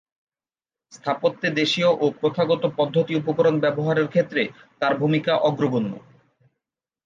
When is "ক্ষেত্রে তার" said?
4.07-4.93